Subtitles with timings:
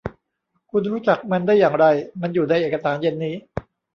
[0.71, 1.85] คุณรู้จักมันได้อย่างไร
[2.21, 3.35] มันอยู่ในเอกสารเย็นนี้